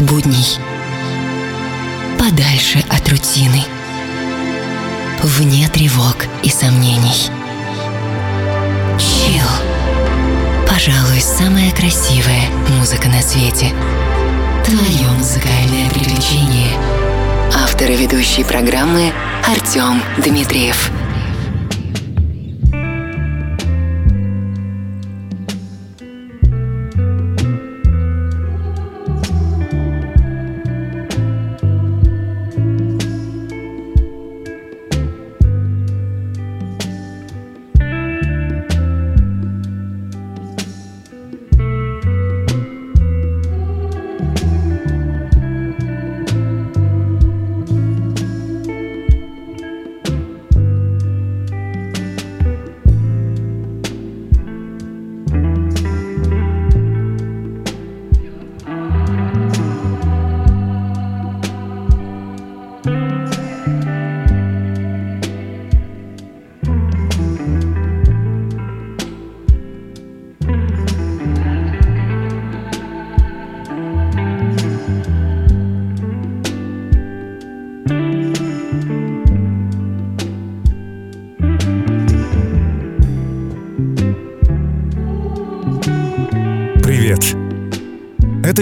[0.00, 0.58] от будней,
[2.18, 3.62] подальше от рутины,
[5.22, 7.30] вне тревог и сомнений.
[8.98, 9.46] Чил.
[10.68, 13.72] Пожалуй, самая красивая музыка на свете.
[14.64, 16.70] Твое музыкальное приключение.
[17.54, 19.12] Автор и ведущий программы
[19.46, 20.90] Артем Дмитриев.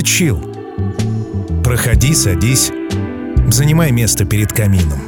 [0.09, 0.41] Это чил.
[1.63, 2.73] Проходи, садись,
[3.51, 4.99] занимай место перед камином.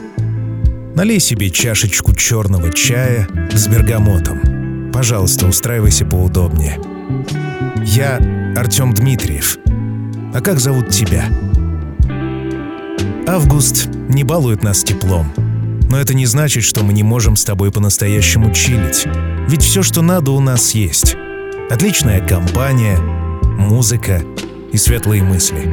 [0.95, 4.91] Налей себе чашечку черного чая с бергамотом.
[4.93, 6.79] Пожалуйста, устраивайся поудобнее.
[7.83, 8.19] Я
[8.57, 9.57] Артем Дмитриев.
[10.35, 11.25] А как зовут тебя?
[13.27, 15.33] Август не балует нас теплом.
[15.89, 19.07] Но это не значит, что мы не можем с тобой по-настоящему чилить.
[19.49, 21.17] Ведь все, что надо, у нас есть.
[21.71, 24.23] Отличная компания, музыка—
[24.73, 25.69] и светлые мысли.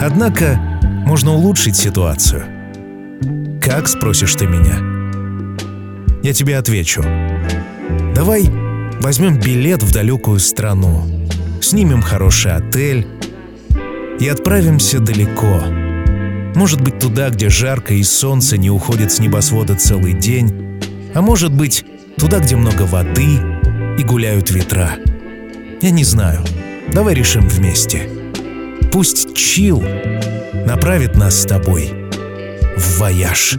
[0.00, 0.58] Однако
[1.06, 2.44] можно улучшить ситуацию.
[3.60, 4.78] Как, спросишь ты меня?
[6.22, 7.02] Я тебе отвечу.
[8.14, 8.50] Давай
[9.00, 11.04] возьмем билет в далекую страну,
[11.60, 13.06] снимем хороший отель
[14.18, 15.62] и отправимся далеко.
[16.54, 20.80] Может быть, туда, где жарко и солнце не уходит с небосвода целый день,
[21.14, 21.84] а может быть,
[22.18, 23.38] туда, где много воды
[23.98, 24.90] и гуляют ветра.
[25.80, 26.40] Я не знаю.
[26.92, 28.19] Давай решим вместе.
[28.92, 29.82] Пусть чил
[30.66, 31.90] направит нас с тобой
[32.76, 33.56] в вояж.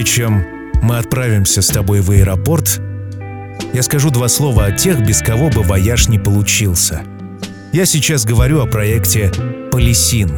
[0.00, 0.42] Чем
[0.80, 2.80] мы отправимся с тобой в аэропорт,
[3.74, 7.02] я скажу два слова о тех, без кого бы вояж не получился.
[7.74, 9.30] Я сейчас говорю о проекте
[9.70, 10.30] «Полисин».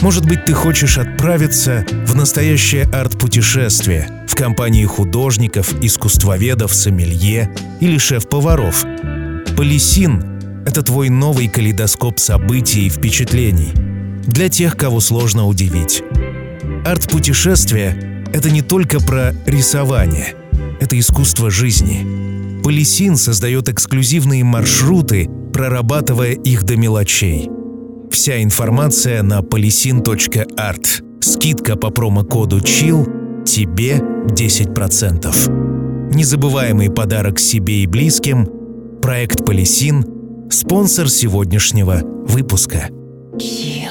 [0.00, 8.84] Может быть, ты хочешь отправиться в настоящее арт-путешествие в компании художников, искусствоведов, сомелье или шеф-поваров.
[9.56, 13.72] «Полисин»— это твой новый калейдоскоп событий и впечатлений
[14.26, 16.02] для тех, кого сложно удивить.
[16.84, 20.34] Арт-путешествие это не только про рисование,
[20.78, 22.62] это искусство жизни.
[22.62, 27.48] Полисин создает эксклюзивные маршруты, прорабатывая их до мелочей.
[28.10, 31.02] Вся информация на polisin.art.
[31.22, 36.12] Скидка по промокоду CHILL тебе 10%.
[36.14, 38.46] Незабываемый подарок себе и близким.
[39.00, 40.04] Проект Полисин–
[40.50, 42.90] спонсор сегодняшнего выпуска.
[43.38, 43.86] Chill.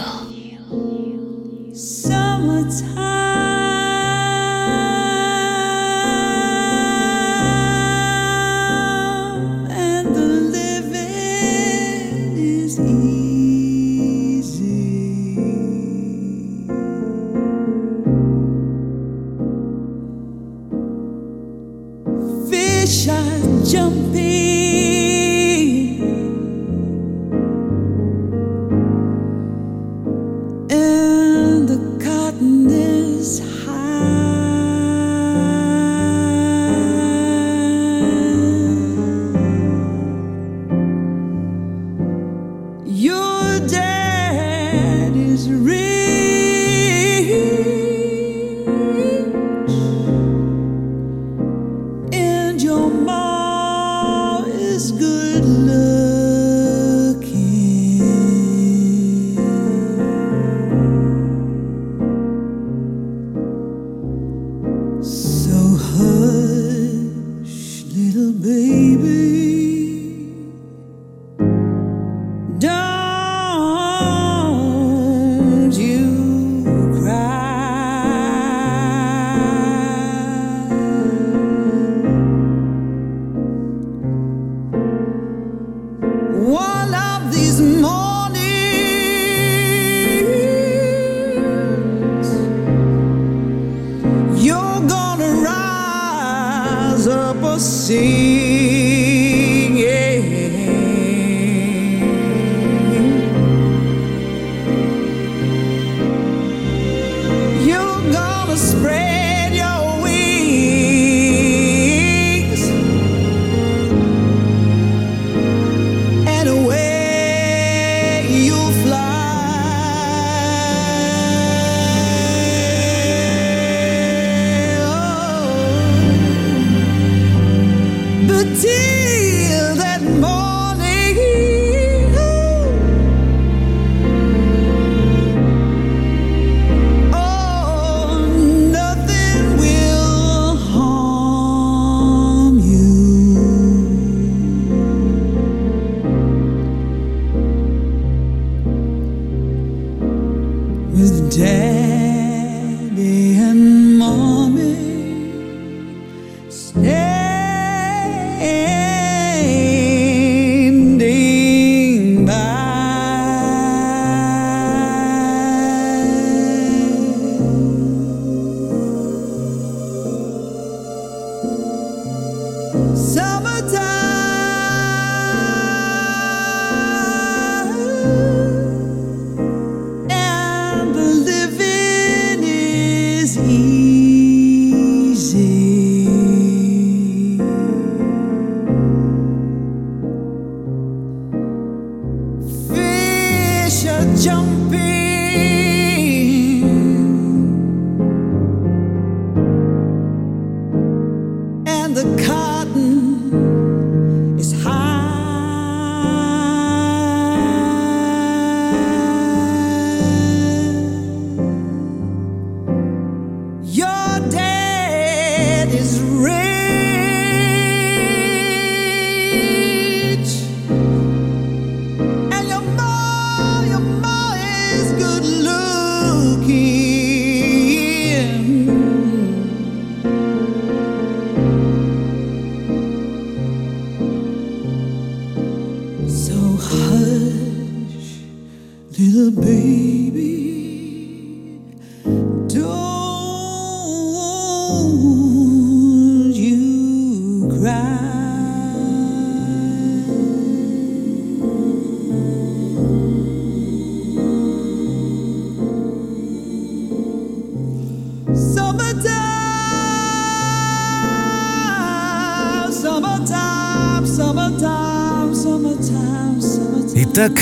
[267.25, 267.41] Итак,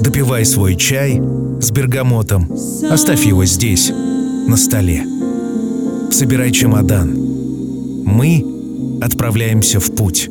[0.00, 1.20] допивай свой чай
[1.60, 2.50] с бергамотом.
[2.90, 5.04] Оставь его здесь, на столе.
[6.10, 7.14] Собирай чемодан.
[8.06, 8.42] Мы
[9.02, 10.30] отправляемся в путь.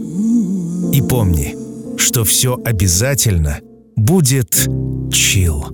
[0.92, 1.56] И помни,
[2.00, 3.60] что все обязательно
[3.96, 4.68] будет
[5.12, 5.68] чил.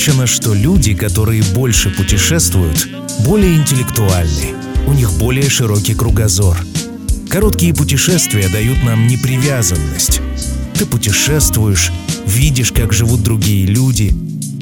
[0.00, 2.88] Замечено, что люди, которые больше путешествуют,
[3.22, 4.54] более интеллектуальны,
[4.86, 6.56] у них более широкий кругозор.
[7.28, 10.22] Короткие путешествия дают нам непривязанность.
[10.72, 11.92] Ты путешествуешь,
[12.24, 14.14] видишь, как живут другие люди,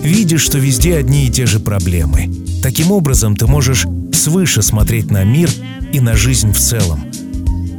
[0.02, 2.35] видишь, что везде одни и те же проблемы.
[2.61, 5.49] Таким образом, ты можешь свыше смотреть на мир
[5.92, 7.04] и на жизнь в целом.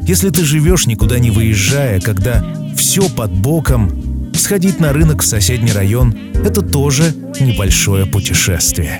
[0.07, 2.41] Если ты живешь, никуда не выезжая, когда
[2.77, 3.98] все под боком,
[4.39, 8.99] сходить на рынок в соседний район– это тоже небольшое путешествие.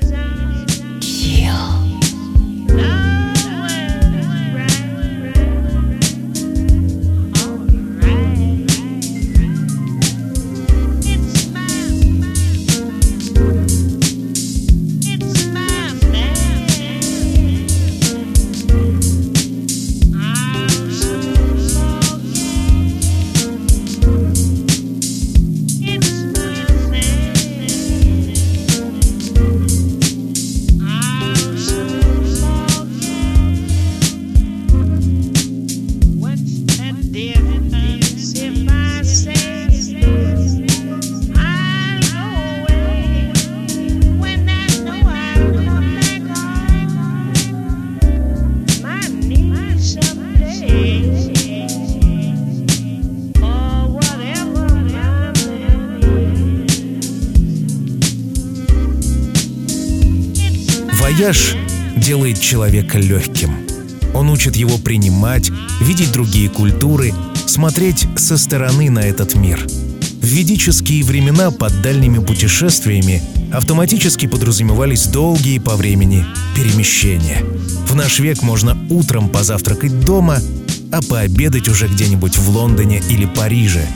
[61.20, 61.54] Вояж
[61.98, 63.54] делает человека легким.
[64.14, 65.50] Он учит его принимать,
[65.82, 67.12] видеть другие культуры,
[67.46, 69.62] смотреть со стороны на этот мир.
[70.22, 73.22] В ведические времена под дальними путешествиями
[73.52, 76.24] автоматически подразумевались долгие по времени
[76.56, 77.44] перемещения.
[77.86, 80.38] В наш век можно утром позавтракать дома,
[80.90, 83.86] а пообедать уже где-нибудь в Лондоне или Париже.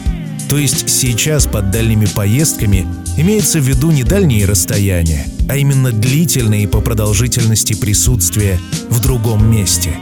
[0.50, 6.68] То есть сейчас под дальними поездками имеется в виду не дальние расстояния, а именно длительные
[6.68, 8.58] по продолжительности присутствия
[8.90, 9.96] в другом месте.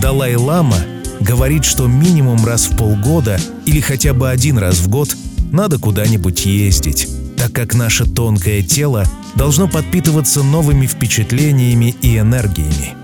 [0.00, 0.78] Далай-лама
[1.20, 5.16] говорит, что минимум раз в полгода или хотя бы один раз в год
[5.52, 9.04] надо куда-нибудь ездить, так как наше тонкое тело
[9.34, 12.94] должно подпитываться новыми впечатлениями и энергиями.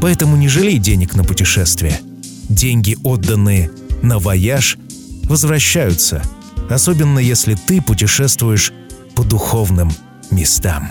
[0.00, 2.00] Поэтому не жалей денег на путешествие.
[2.48, 3.70] Деньги, отданные
[4.02, 4.78] на вояж,
[5.24, 6.22] возвращаются,
[6.70, 8.72] особенно если ты путешествуешь
[9.14, 9.92] по духовным
[10.30, 10.88] местам.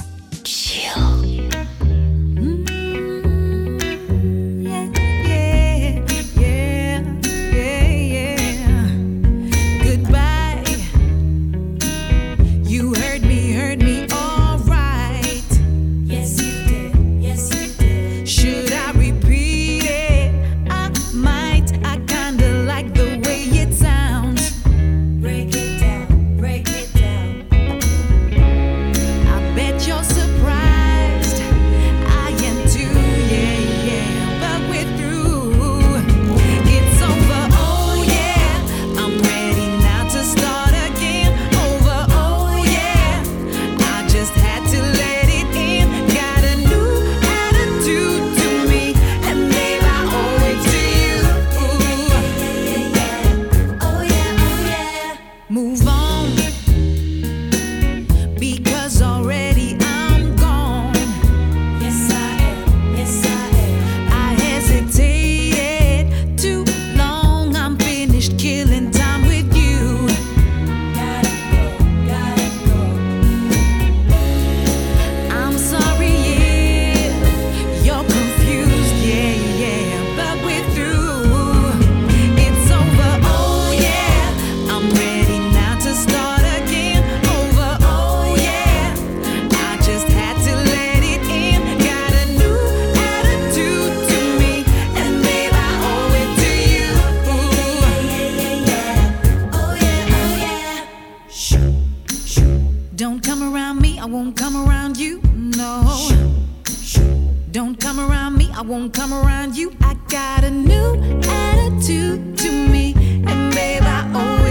[0.48, 1.27] 笑。
[108.98, 112.96] come around you, I got a new attitude to me.
[113.28, 114.47] And babe, I always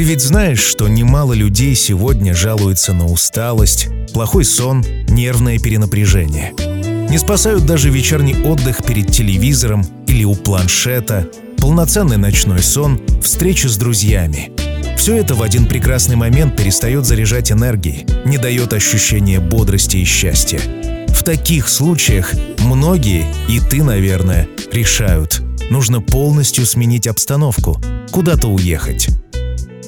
[0.00, 6.54] Ты ведь знаешь, что немало людей сегодня жалуются на усталость, плохой сон, нервное перенапряжение.
[7.10, 13.76] Не спасают даже вечерний отдых перед телевизором или у планшета, полноценный ночной сон, встречи с
[13.76, 14.52] друзьями.
[14.96, 20.60] Все это в один прекрасный момент перестает заряжать энергией, не дает ощущения бодрости и счастья.
[21.08, 27.78] В таких случаях многие, и ты, наверное, решают, нужно полностью сменить обстановку,
[28.10, 29.10] куда-то уехать.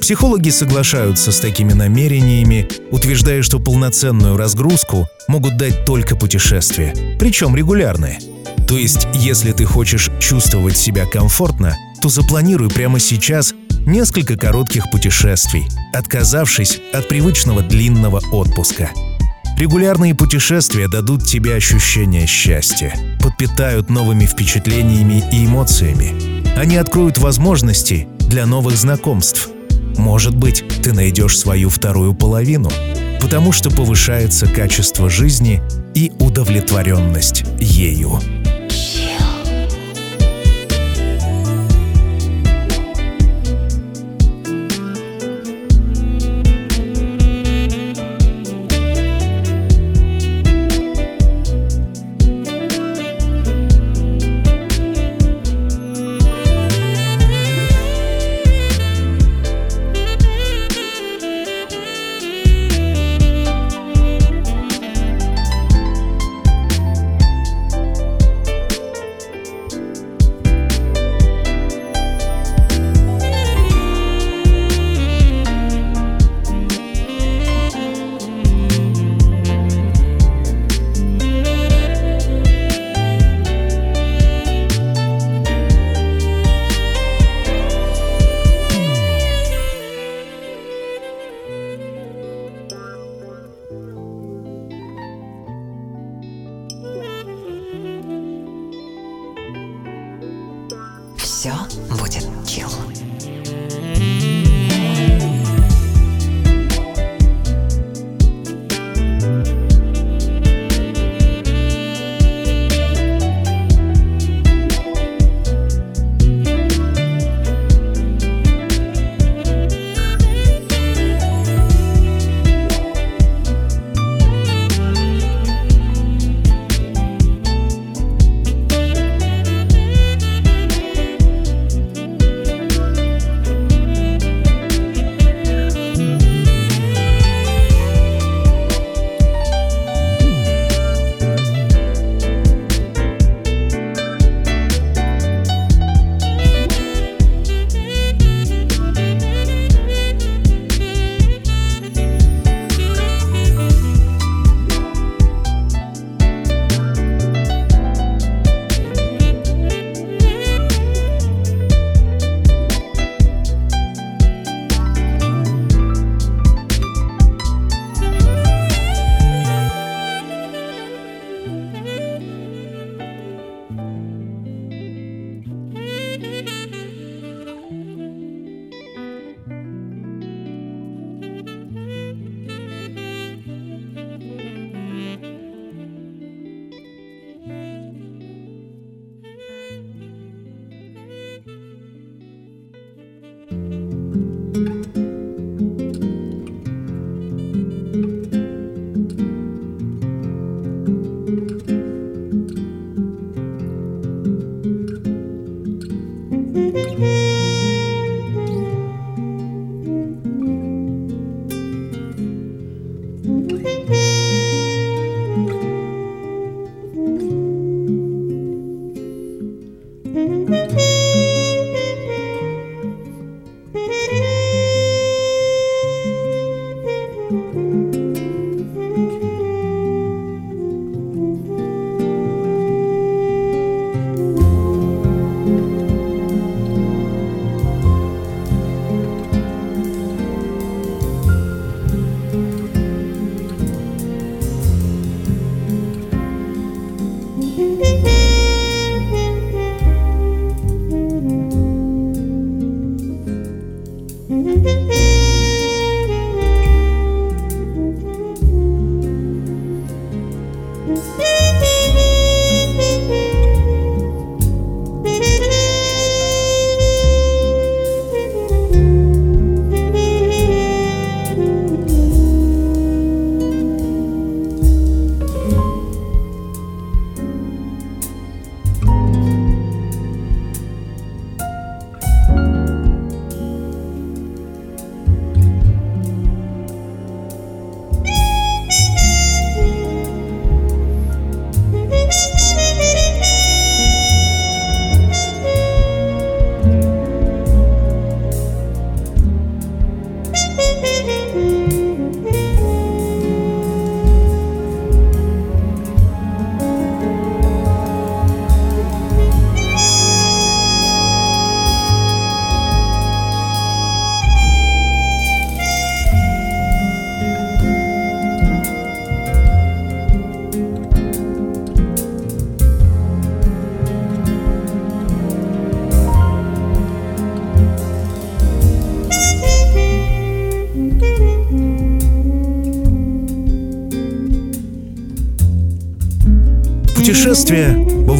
[0.03, 8.19] Психологи соглашаются с такими намерениями, утверждая, что полноценную разгрузку могут дать только путешествия, причем регулярные.
[8.67, 13.55] То есть, если ты хочешь чувствовать себя комфортно, то запланируй прямо сейчас
[13.87, 18.91] несколько коротких путешествий, отказавшись от привычного длинного отпуска.
[19.57, 26.59] Регулярные путешествия дадут тебе ощущение счастья, подпитают новыми впечатлениями и эмоциями.
[26.59, 29.49] Они откроют возможности для новых знакомств–
[29.99, 32.71] может быть, ты найдешь свою вторую половину,
[33.21, 35.63] потому что повышается качество жизни
[35.95, 38.21] и удовлетворенность ею.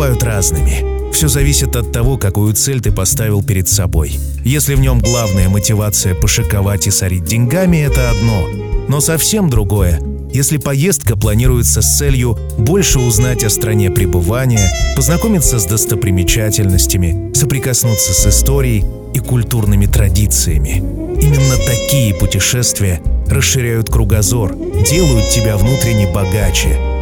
[0.03, 1.13] Бывают разными.
[1.13, 4.19] Все зависит от того, какую цель ты поставил перед собой.
[4.45, 8.49] Если в нем главная мотивация пошиковать и сорить деньгами, это одно.
[8.89, 10.01] Но совсем другое,
[10.33, 18.27] если поездка планируется с целью больше узнать о стране пребывания, познакомиться с достопримечательностями, соприкоснуться с
[18.27, 18.85] историей
[19.15, 20.79] и культурными традициями.
[21.23, 24.57] Именно такие путешествия расширяют кругозор,
[24.91, 26.77] делают тебя внутренне богаче–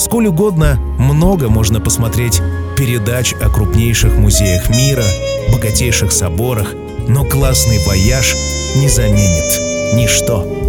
[0.00, 2.40] Сколь угодно много можно посмотреть
[2.76, 5.04] передач о крупнейших музеях мира,
[5.50, 6.74] богатейших соборах,
[7.08, 8.36] но классный вояж
[8.76, 10.59] не заменит ничто.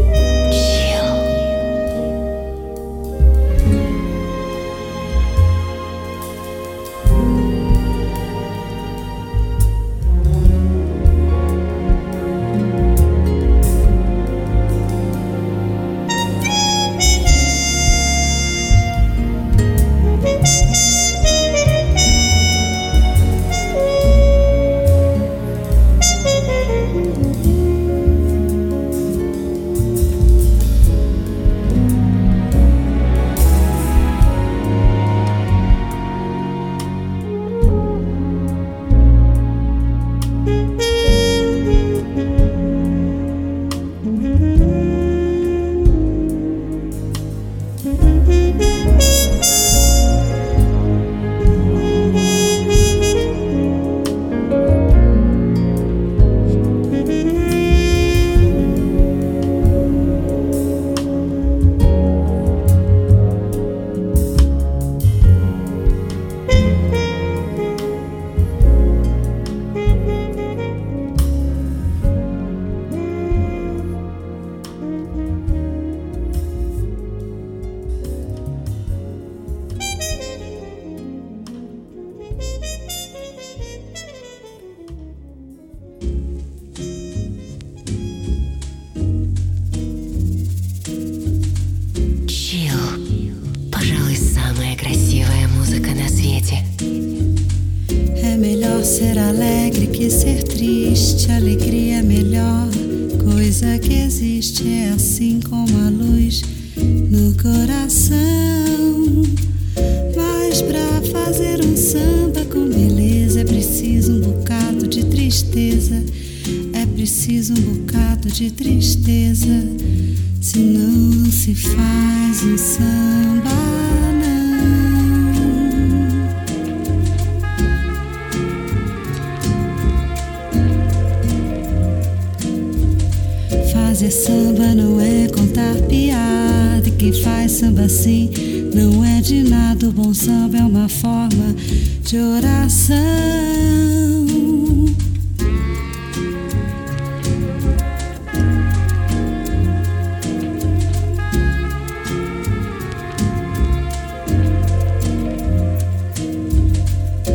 [137.51, 138.29] samba sim,
[138.73, 139.89] não é de nada.
[139.89, 141.53] O bom samba é uma forma
[142.01, 142.95] de oração.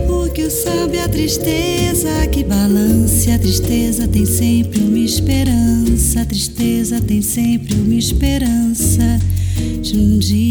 [0.09, 3.31] O que o samba é a tristeza que balance.
[3.31, 6.23] A tristeza tem sempre uma esperança.
[6.23, 9.21] A tristeza tem sempre uma esperança
[9.97, 10.46] um dia.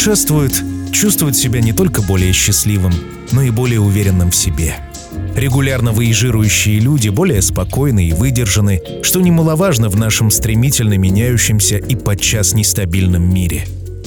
[0.00, 2.94] Путешествует, чувствует себя не только более счастливым,
[3.32, 4.76] но и более уверенным в себе.
[5.36, 12.54] Регулярно выезжирующие люди более спокойны и выдержаны, что немаловажно в нашем стремительно меняющемся и подчас
[12.54, 13.66] нестабильном мире.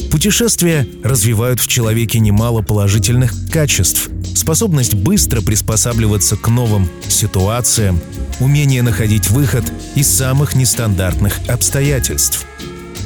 [0.10, 8.00] Путешествия развивают в человеке немало положительных качеств, способность быстро приспосабливаться к новым ситуациям,
[8.40, 12.48] умение находить выход из самых нестандартных обстоятельств.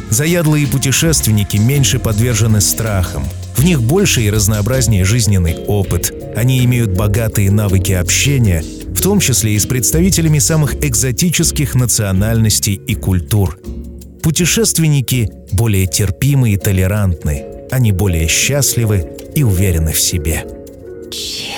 [0.10, 3.24] Заядлые путешественники меньше подвержены страхам,
[3.56, 6.14] в них больше и разнообразнее жизненный опыт.
[6.36, 8.64] Они имеют богатые навыки общения,
[8.96, 13.60] в том числе и с представителями самых экзотических национальностей и культур.
[14.22, 17.46] Путешественники более терпимы и толерантны.
[17.72, 20.46] Они более счастливы и уверены в себе.
[21.12, 21.57] I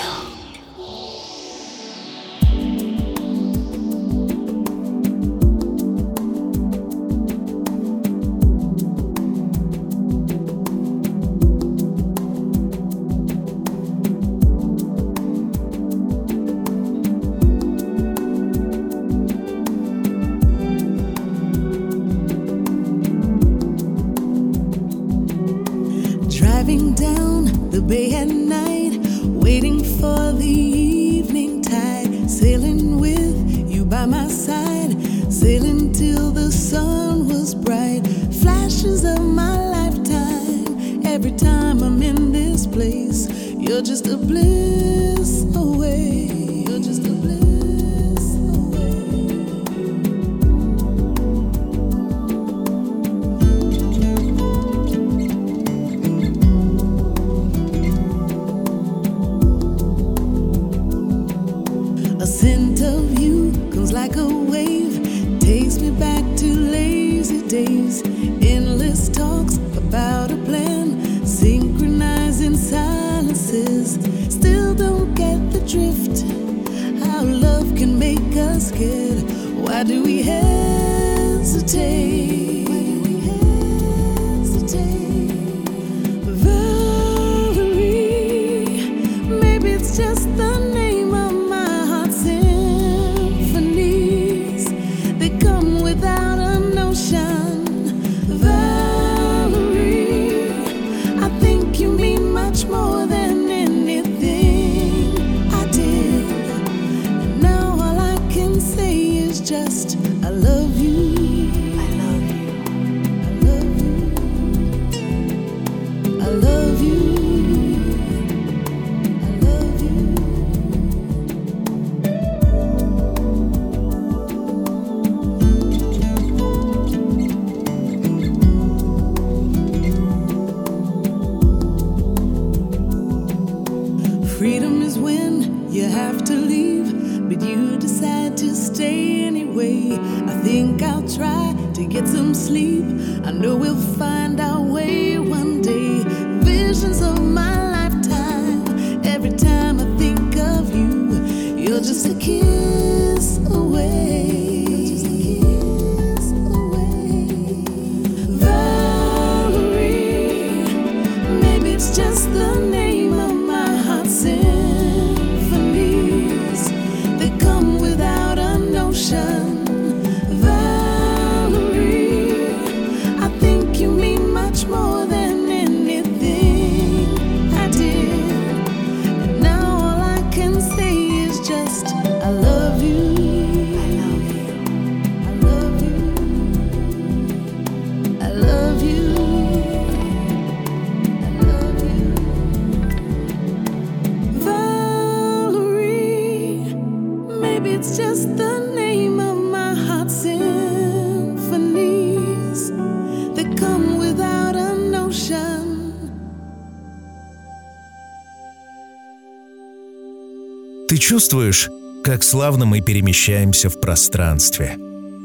[211.30, 211.70] чувствуешь,
[212.04, 214.78] как славно мы перемещаемся в пространстве?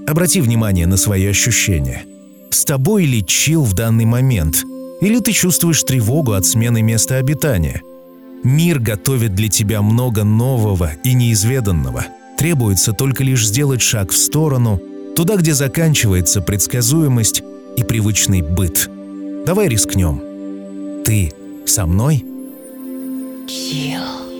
[0.06, 2.04] Обрати внимание на свои ощущения.
[2.50, 4.64] С тобой ли чил в данный момент?
[5.00, 7.80] Или ты чувствуешь тревогу от смены места обитания?
[8.42, 12.04] Мир готовит для тебя много нового и неизведанного.
[12.36, 14.82] Требуется только лишь сделать шаг в сторону,
[15.16, 17.42] туда, где заканчивается предсказуемость
[17.78, 18.90] и привычный быт.
[19.46, 20.20] Давай рискнем.
[21.02, 21.32] Ты
[21.64, 22.22] со мной?
[23.48, 24.33] Chill.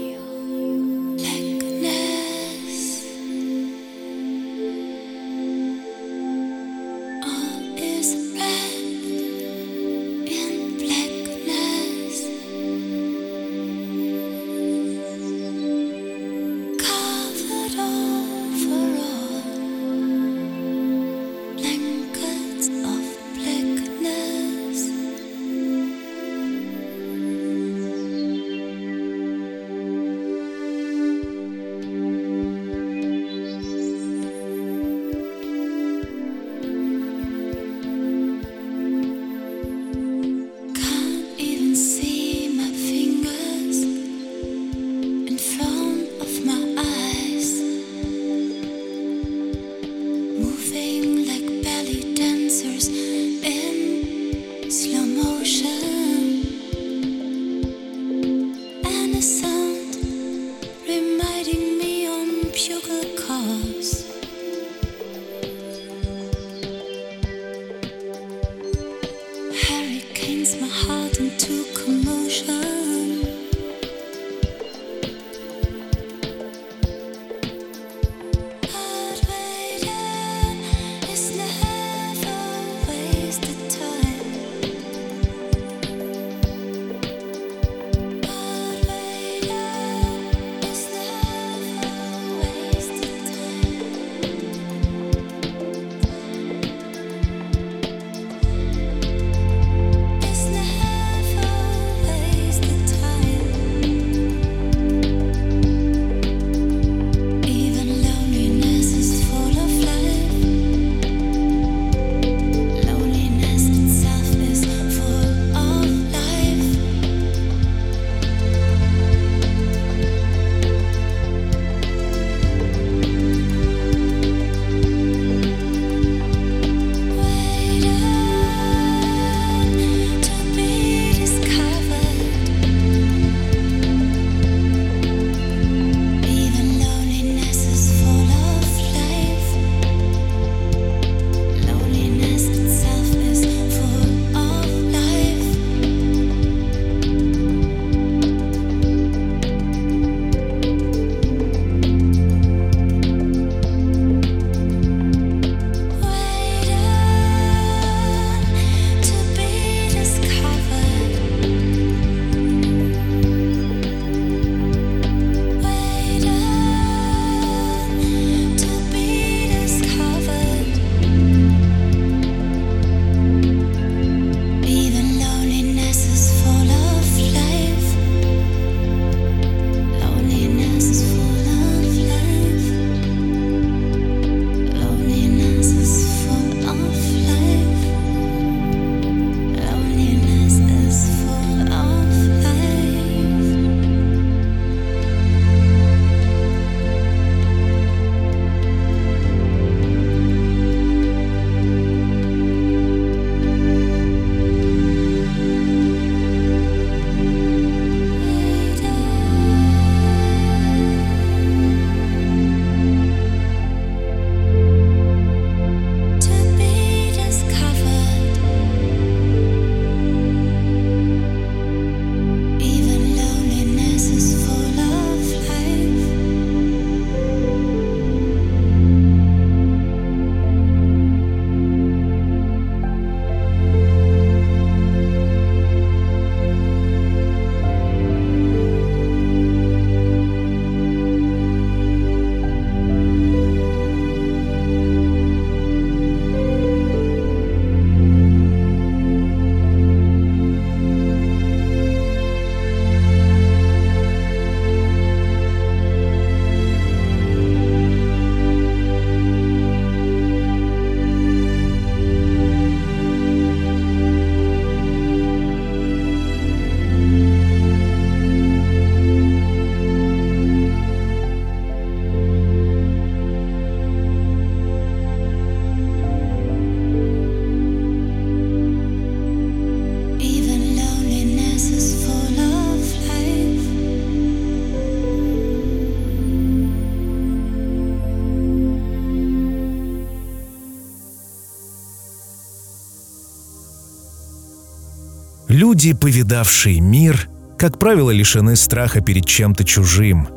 [295.75, 300.29] Люди, повидавшие мир, как правило, лишены страха перед чем-то чужим,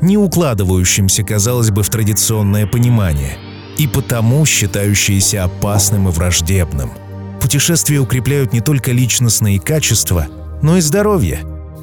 [0.00, 3.38] не укладывающимся, казалось бы, в традиционное понимание,
[3.76, 6.92] и потому считающиеся опасным и враждебным.
[7.40, 10.28] Путешествия укрепляют не только личностные качества,
[10.62, 11.40] но и здоровье.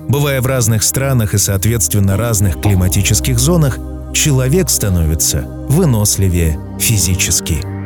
[0.07, 3.77] Бывая в разных странах и, соответственно, разных климатических зонах,
[4.13, 7.78] человек становится выносливее физически.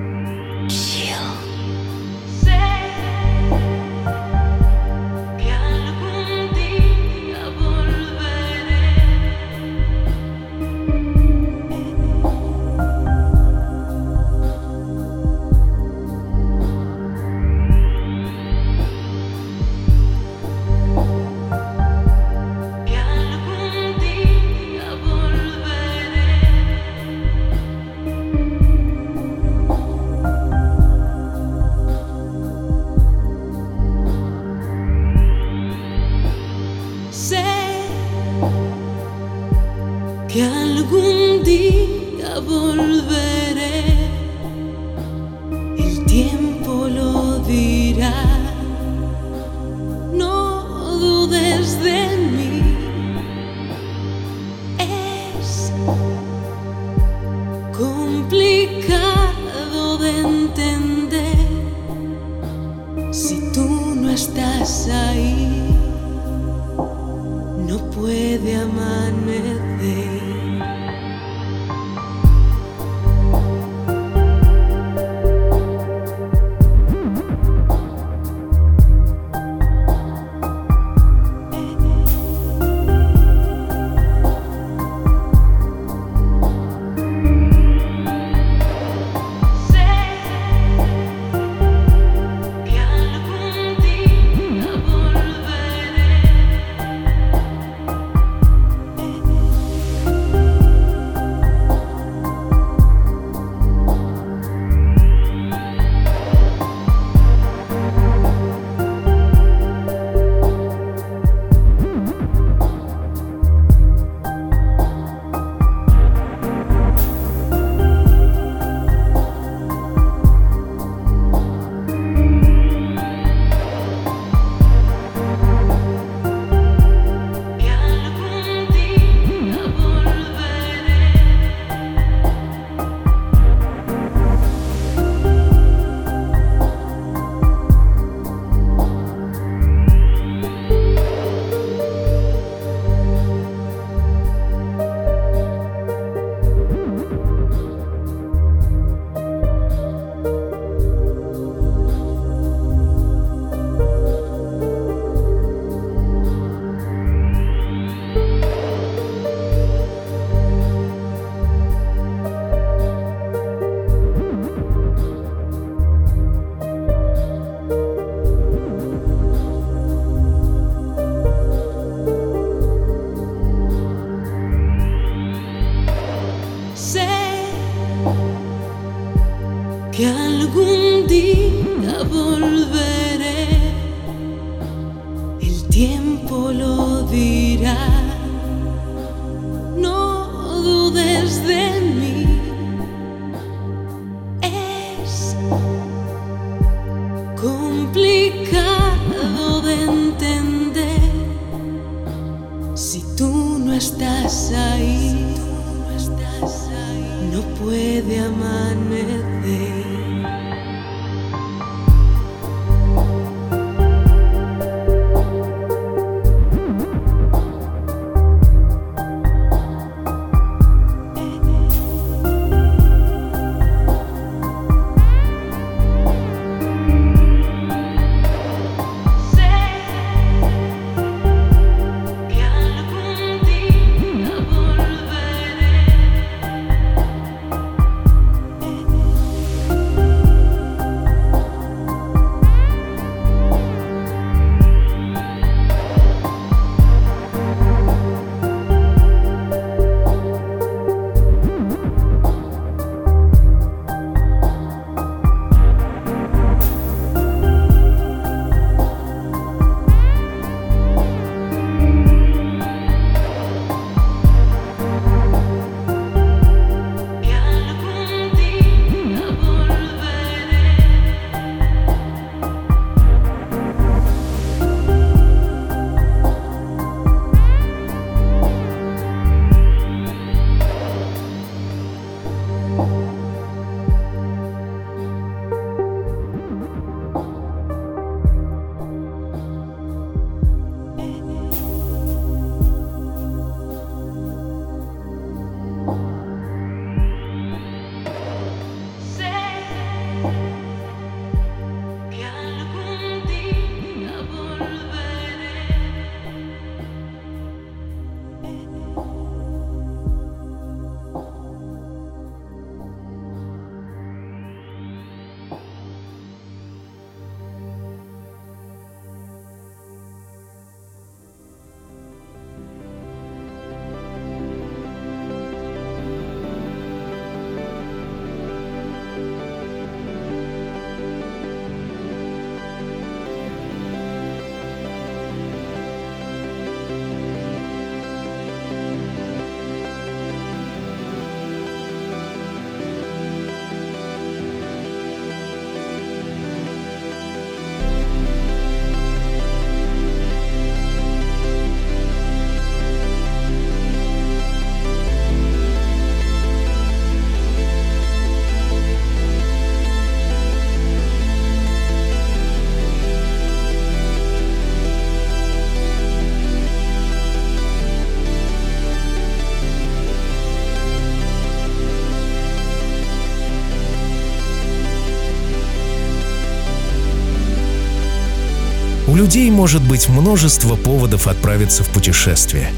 [379.24, 382.70] Людей может быть множество поводов отправиться в путешествие.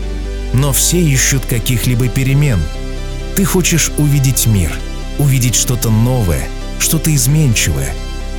[0.54, 2.60] Но все ищут каких-либо перемен.
[3.36, 4.72] Ты хочешь увидеть мир,
[5.18, 7.92] увидеть что-то новое, что-то изменчивое.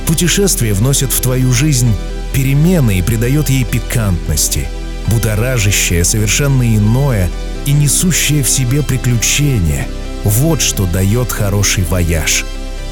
[0.07, 1.93] Путешествие вносит в твою жизнь
[2.33, 4.69] перемены и придает ей пикантности,
[5.07, 7.29] будоражащее, совершенно иное
[7.65, 9.85] и несущее в себе приключения.
[10.23, 12.45] Вот что дает хороший вояж.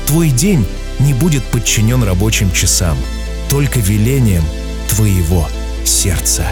[0.07, 0.65] Твой день
[0.99, 2.97] не будет подчинен рабочим часам,
[3.49, 4.43] только велением
[4.95, 5.45] твоего
[5.83, 6.47] сердца.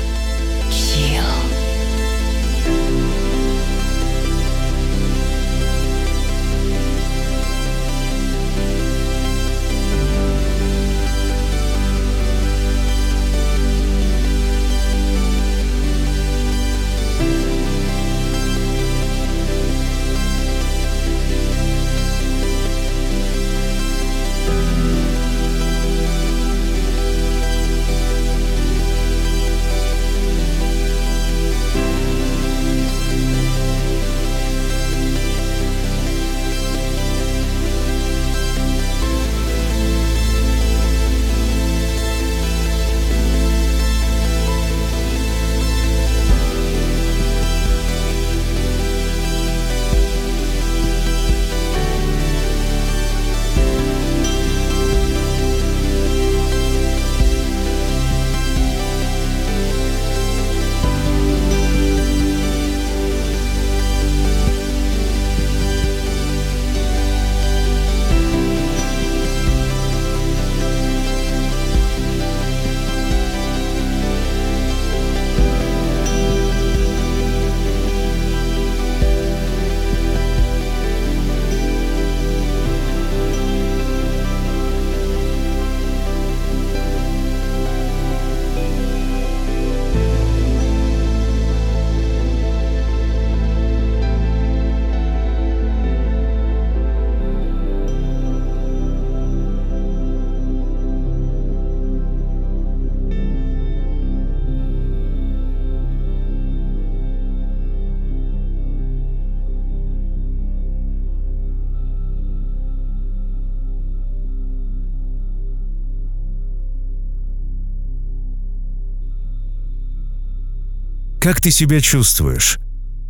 [121.33, 122.59] Как ты себя чувствуешь?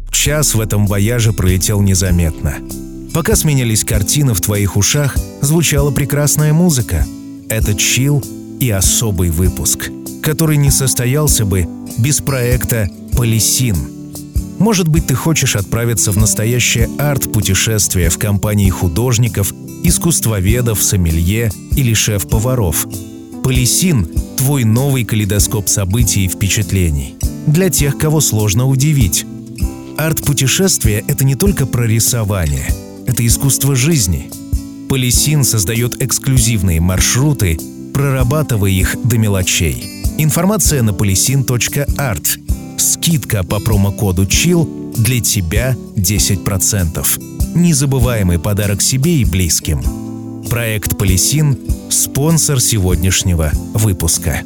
[0.10, 2.56] Час в этом вояже пролетел незаметно.
[3.14, 7.06] Пока сменялись картины в твоих ушах, звучала прекрасная музыка.
[7.50, 8.24] Это чил
[8.62, 11.68] и особый выпуск, который не состоялся бы
[11.98, 13.76] без проекта «Полисин».
[14.58, 19.52] Может быть, ты хочешь отправиться в настоящее арт-путешествие в компании художников,
[19.84, 22.88] искусствоведов, сомелье или шеф-поваров.
[23.44, 24.08] «Полисин»—
[24.44, 27.16] твой новый калейдоскоп событий и впечатлений.
[27.48, 29.26] Для тех, кого сложно удивить.
[29.98, 32.68] Арт-путешествие— это не только про рисование,
[33.08, 34.30] это искусство жизни.
[34.90, 37.58] Полисин создает эксклюзивные маршруты,
[37.94, 39.82] прорабатывая их до мелочей.
[40.18, 42.28] Информация на polisin.art.
[42.78, 47.56] Скидка по промокоду CHILL для тебя 10%.
[47.56, 49.82] Незабываемый подарок себе и близким.
[50.50, 51.58] Проект Полисин–
[51.94, 54.42] спонсор сегодняшнего выпуска.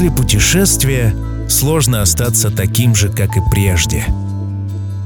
[0.00, 1.14] После путешествия
[1.46, 4.06] сложно остаться таким же, как и прежде.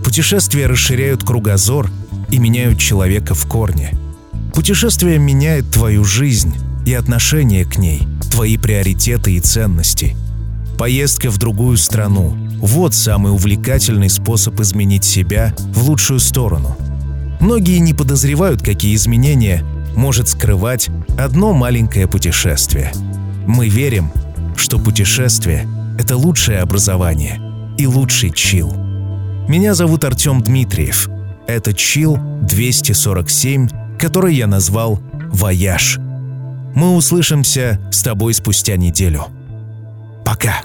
[0.05, 1.91] Путешествия расширяют кругозор
[2.31, 3.91] и меняют человека в корне.
[4.55, 6.55] Путешествие меняет твою жизнь
[6.87, 10.15] и отношение к ней, твои приоритеты и ценности.
[10.79, 16.77] Поездка в другую страну– вот самый увлекательный способ изменить себя в лучшую сторону.
[17.41, 19.65] Многие не подозревают, какие изменения
[19.97, 20.89] может скрывать
[21.19, 22.93] одно маленькое путешествие.
[23.45, 24.13] Мы верим,
[24.57, 27.41] что путешествие– это лучшее образование
[27.79, 28.73] и лучший chill.
[29.49, 31.09] Меня зовут Артем Дмитриев.
[31.47, 35.01] Это chill 247, который я назвал
[35.31, 35.99] «Вояж».
[36.75, 39.27] Мы услышимся с тобой спустя неделю.
[40.25, 40.63] Пока.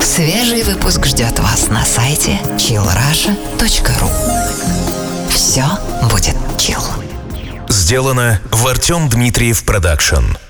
[0.00, 4.10] Свежий выпуск ждет вас на сайте chillrussia.ru
[5.28, 5.64] Все
[6.10, 6.99] будет chill.
[7.90, 10.49] Сделано в Артем Дмитриев Production.